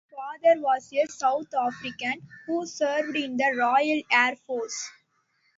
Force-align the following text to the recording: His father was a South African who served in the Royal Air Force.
His 0.03 0.15
father 0.15 0.61
was 0.63 0.91
a 0.93 1.05
South 1.11 1.53
African 1.53 2.27
who 2.47 2.65
served 2.65 3.15
in 3.15 3.37
the 3.37 3.53
Royal 3.55 4.01
Air 4.11 4.35
Force. 4.35 4.89